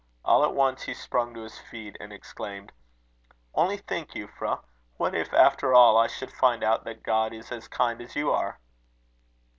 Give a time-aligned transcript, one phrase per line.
[0.25, 2.71] All at once he sprung to his feet, and exclaimed:
[3.53, 4.63] "Only think, Euphra!
[4.97, 8.31] What if, after all, I should find out that God is as kind as you
[8.31, 8.59] are!"